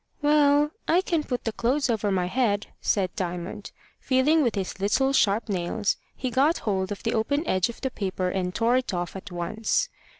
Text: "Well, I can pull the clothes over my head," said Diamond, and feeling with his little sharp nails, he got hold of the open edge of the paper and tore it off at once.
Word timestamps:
"Well, 0.23 0.71
I 0.87 1.01
can 1.01 1.23
pull 1.23 1.37
the 1.43 1.51
clothes 1.51 1.87
over 1.87 2.09
my 2.11 2.25
head," 2.25 2.65
said 2.81 3.15
Diamond, 3.15 3.69
and 3.69 3.71
feeling 3.99 4.41
with 4.41 4.55
his 4.55 4.79
little 4.79 5.13
sharp 5.13 5.47
nails, 5.47 5.95
he 6.15 6.31
got 6.31 6.57
hold 6.65 6.91
of 6.91 7.03
the 7.03 7.13
open 7.13 7.45
edge 7.45 7.69
of 7.69 7.81
the 7.81 7.91
paper 7.91 8.27
and 8.29 8.55
tore 8.55 8.77
it 8.77 8.95
off 8.95 9.15
at 9.15 9.31
once. 9.31 9.89